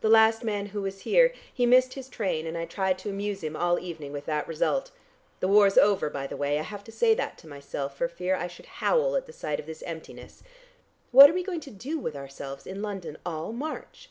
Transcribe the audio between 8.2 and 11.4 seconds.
I should howl at the sight of this emptiness. What are